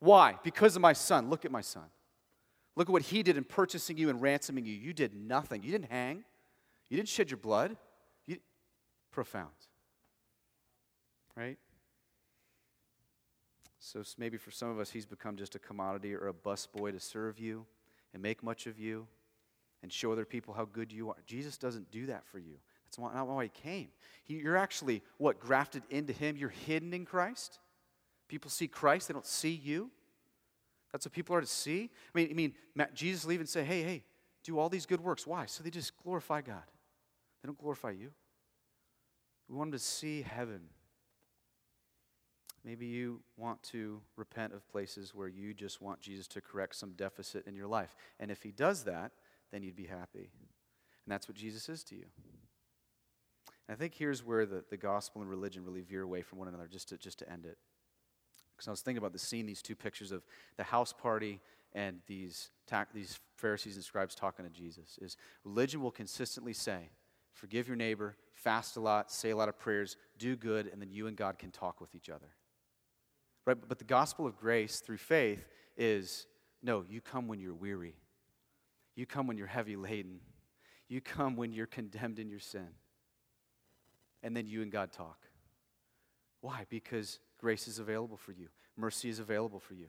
[0.00, 0.36] Why?
[0.42, 1.28] Because of my son.
[1.28, 1.84] Look at my son.
[2.76, 4.72] Look at what he did in purchasing you and ransoming you.
[4.72, 5.62] You did nothing.
[5.62, 6.24] You didn't hang,
[6.88, 7.76] you didn't shed your blood.
[8.26, 8.38] You...
[9.10, 9.50] Profound.
[11.36, 11.58] Right?
[13.78, 17.00] So maybe for some of us, he's become just a commodity or a busboy to
[17.00, 17.66] serve you
[18.14, 19.06] and make much of you
[19.82, 21.16] and show other people how good you are.
[21.26, 22.54] Jesus doesn't do that for you.
[22.84, 23.88] That's not why he came.
[24.22, 26.36] He, you're actually, what, grafted into him?
[26.36, 27.58] You're hidden in Christ?
[28.28, 29.90] People see Christ, they don't see you.
[30.92, 31.90] That's what people are to see.
[32.14, 32.54] I mean, I mean
[32.94, 34.04] Jesus will even say, hey, hey,
[34.44, 35.26] do all these good works.
[35.26, 35.46] Why?
[35.46, 36.62] So they just glorify God.
[37.42, 38.10] They don't glorify you.
[39.48, 40.68] We want them to see heaven
[42.64, 46.92] Maybe you want to repent of places where you just want Jesus to correct some
[46.92, 47.96] deficit in your life.
[48.20, 49.12] And if he does that,
[49.50, 50.30] then you'd be happy.
[51.04, 52.04] And that's what Jesus is to you.
[53.68, 56.48] And I think here's where the, the gospel and religion really veer away from one
[56.48, 57.58] another, just to, just to end it.
[58.62, 60.22] Because I was thinking about the scene, these two pictures of
[60.56, 61.40] the house party
[61.72, 65.00] and these, ta- these Pharisees and scribes talking to Jesus.
[65.02, 66.90] Is religion will consistently say,
[67.32, 70.92] forgive your neighbor, fast a lot, say a lot of prayers, do good, and then
[70.92, 72.28] you and God can talk with each other.
[73.44, 73.56] Right?
[73.68, 75.44] But the gospel of grace through faith
[75.76, 76.28] is
[76.62, 77.96] no, you come when you're weary.
[78.94, 80.20] You come when you're heavy laden.
[80.88, 82.68] You come when you're condemned in your sin.
[84.22, 85.18] And then you and God talk.
[86.42, 86.66] Why?
[86.68, 89.86] Because grace is available for you, mercy is available for you.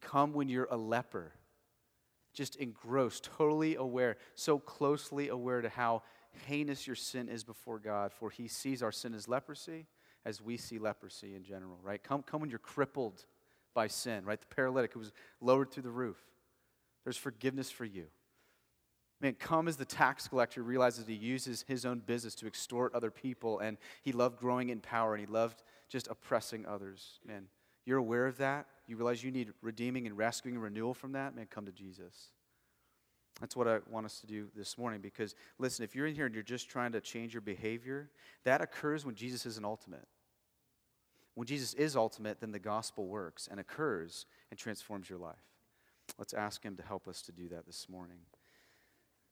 [0.00, 1.32] Come when you're a leper,
[2.32, 6.02] just engrossed, totally aware, so closely aware to how
[6.46, 9.86] heinous your sin is before God, for He sees our sin as leprosy
[10.24, 12.02] as we see leprosy in general, right?
[12.02, 13.24] Come, come when you're crippled
[13.74, 14.40] by sin, right?
[14.40, 16.18] The paralytic who was lowered through the roof.
[17.04, 18.06] There's forgiveness for you.
[19.20, 23.10] Man, come as the tax collector realizes he uses his own business to extort other
[23.10, 27.18] people, and he loved growing in power, and he loved just oppressing others.
[27.26, 27.46] Man,
[27.86, 28.66] you're aware of that.
[28.86, 31.34] You realize you need redeeming and rescuing and renewal from that.
[31.34, 32.30] Man, come to Jesus.
[33.40, 36.26] That's what I want us to do this morning because, listen, if you're in here
[36.26, 38.10] and you're just trying to change your behavior,
[38.44, 40.06] that occurs when Jesus is an ultimate.
[41.34, 45.36] When Jesus is ultimate, then the gospel works and occurs and transforms your life.
[46.18, 48.20] Let's ask Him to help us to do that this morning.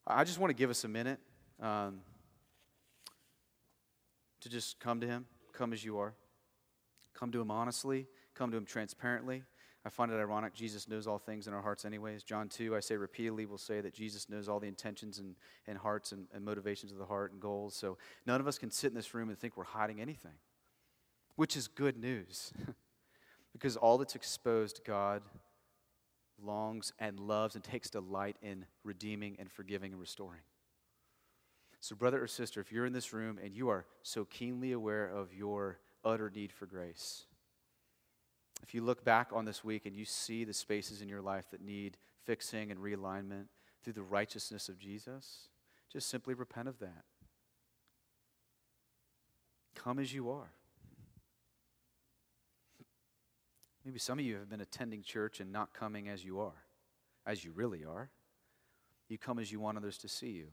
[0.07, 1.19] I just want to give us a minute
[1.61, 2.01] um,
[4.41, 5.25] to just come to Him,
[5.55, 6.15] come as you are.
[7.15, 9.45] Come to Him honestly, come to Him transparently.
[9.87, 10.53] I find it ironic.
[10.55, 12.23] Jesus knows all things in our hearts, anyways.
[12.23, 15.37] John 2, I say repeatedly, will say that Jesus knows all the intentions and,
[15.67, 17.75] and hearts and, and motivations of the heart and goals.
[17.75, 17.97] So
[18.27, 20.33] none of us can sit in this room and think we're hiding anything,
[21.37, 22.53] which is good news.
[23.53, 25.23] because all that's exposed, God
[26.45, 30.41] longs and loves and takes delight in redeeming and forgiving and restoring.
[31.81, 35.07] So, brother or sister, if you're in this room and you are so keenly aware
[35.07, 37.25] of your utter need for grace,
[38.63, 41.51] if you look back on this week and you see the spaces in your life
[41.51, 43.45] that need fixing and realignment
[43.83, 45.49] through the righteousness of Jesus,
[45.93, 47.05] just simply repent of that.
[49.75, 50.53] Come as you are.
[53.85, 56.65] Maybe some of you have been attending church and not coming as you are,
[57.27, 58.11] as you really are.
[59.09, 60.47] You come as you want others to see you.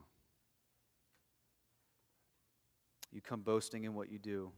[3.12, 4.52] You come boasting in what you do.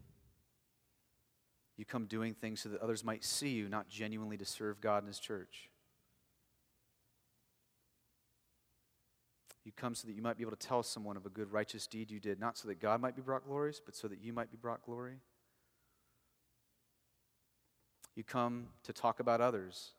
[1.78, 5.00] You come doing things so that others might see you, not genuinely to serve God
[5.00, 5.70] and His church.
[9.66, 11.88] You come so that you might be able to tell someone of a good, righteous
[11.88, 14.34] deed you did, not so that God might be brought glory, but so that you
[14.34, 15.20] might be brought glory.
[18.16, 19.92] You come to talk about others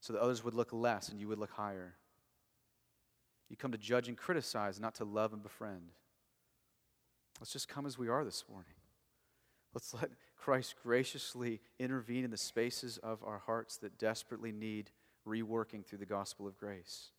[0.00, 1.94] so that others would look less and you would look higher.
[3.48, 5.90] You come to judge and criticize, not to love and befriend.
[7.40, 8.74] Let's just come as we are this morning.
[9.74, 14.90] Let's let Christ graciously intervene in the spaces of our hearts that desperately need
[15.26, 17.10] reworking through the gospel of grace.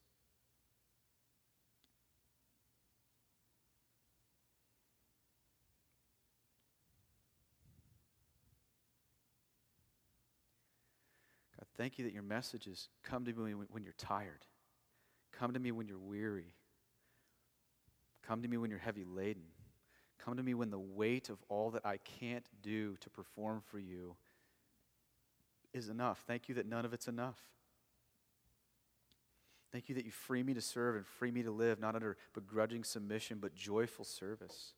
[11.78, 14.45] Thank you that your message is come to me when you're tired,
[15.32, 16.53] come to me when you're weary,
[18.28, 19.43] come to me when you're heavy laden.
[20.24, 23.78] Come to me when the weight of all that I can't do to perform for
[23.78, 24.15] you
[25.74, 26.24] is enough.
[26.26, 27.39] Thank you that none of it's enough.
[29.74, 32.15] Thank you that you free me to serve and free me to live, not under
[32.34, 34.71] begrudging submission, but joyful service.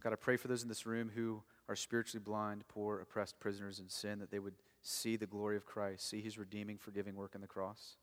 [0.00, 3.78] God, I pray for those in this room who are spiritually blind, poor, oppressed prisoners
[3.78, 7.32] in sin, that they would see the glory of Christ, see his redeeming, forgiving work
[7.34, 7.96] on the cross.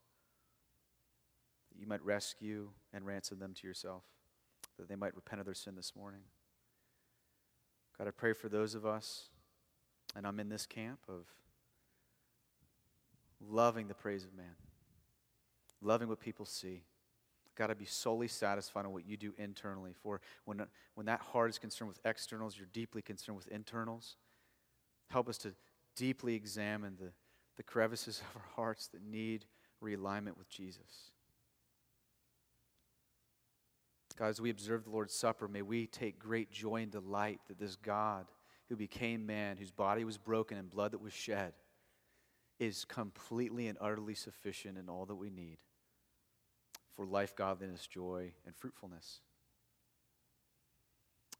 [1.72, 4.04] That you might rescue and ransom them to yourself
[4.78, 6.22] that they might repent of their sin this morning.
[7.98, 9.30] God, I pray for those of us,
[10.16, 11.26] and I'm in this camp of
[13.40, 14.56] loving the praise of man,
[15.82, 16.84] loving what people see.
[17.56, 19.94] God, to be solely satisfied on what you do internally.
[20.02, 20.62] For when,
[20.96, 24.18] when that heart is concerned with externals, you're deeply concerned with internals.
[25.10, 25.54] Help us to
[25.96, 27.12] deeply examine the,
[27.58, 29.46] the crevices of our hearts that need
[29.84, 31.12] realignment with Jesus.
[34.18, 37.60] God, as we observe the Lord's Supper, may we take great joy and delight that
[37.60, 38.28] this God
[38.70, 41.54] who became man, whose body was broken and blood that was shed,
[42.58, 45.58] is completely and utterly sufficient in all that we need
[46.96, 49.20] for life, godliness, joy, and fruitfulness.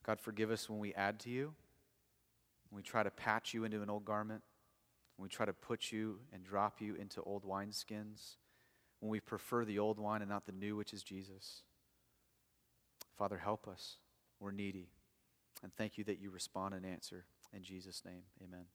[0.06, 1.54] God, forgive us when we add to you,
[2.70, 4.42] when we try to patch you into an old garment,
[5.18, 8.36] when we try to put you and drop you into old wineskins,
[9.00, 11.64] when we prefer the old wine and not the new, which is Jesus.
[13.18, 13.98] Father, help us.
[14.40, 14.90] We're needy.
[15.64, 17.26] And thank you that you respond and answer.
[17.54, 18.66] In Jesus' name, amen.